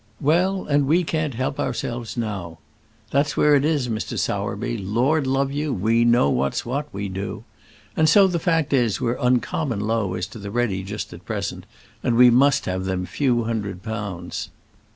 [0.19, 2.57] "Well; and we can't help ourselves now.
[3.11, 4.17] That's where it is, Mr.
[4.17, 4.79] Sowerby.
[4.79, 7.43] Lord love you; we know what's what, we do.
[7.95, 11.67] And so, the fact is we're uncommon low as to the ready just at present,
[12.01, 14.49] and we must have them few hundred pounds.